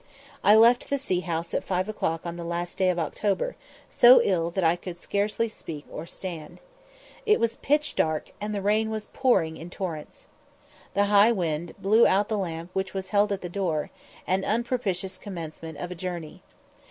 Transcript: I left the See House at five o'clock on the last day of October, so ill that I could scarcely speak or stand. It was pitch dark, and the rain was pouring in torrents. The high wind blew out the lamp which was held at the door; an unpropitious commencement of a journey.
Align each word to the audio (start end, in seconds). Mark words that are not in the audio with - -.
I 0.43 0.55
left 0.55 0.89
the 0.89 0.97
See 0.97 1.19
House 1.19 1.53
at 1.53 1.63
five 1.63 1.87
o'clock 1.87 2.25
on 2.25 2.35
the 2.35 2.43
last 2.43 2.75
day 2.79 2.89
of 2.89 2.97
October, 2.97 3.55
so 3.87 4.19
ill 4.23 4.49
that 4.49 4.63
I 4.63 4.75
could 4.75 4.97
scarcely 4.97 5.47
speak 5.47 5.85
or 5.91 6.07
stand. 6.07 6.59
It 7.27 7.39
was 7.39 7.57
pitch 7.57 7.95
dark, 7.95 8.31
and 8.41 8.51
the 8.51 8.63
rain 8.63 8.89
was 8.89 9.09
pouring 9.13 9.57
in 9.57 9.69
torrents. 9.69 10.25
The 10.95 11.05
high 11.05 11.31
wind 11.31 11.75
blew 11.77 12.07
out 12.07 12.29
the 12.29 12.37
lamp 12.39 12.71
which 12.73 12.95
was 12.95 13.09
held 13.09 13.31
at 13.31 13.41
the 13.41 13.47
door; 13.47 13.91
an 14.25 14.43
unpropitious 14.43 15.19
commencement 15.19 15.77
of 15.77 15.91
a 15.91 16.01
journey. 16.01 16.41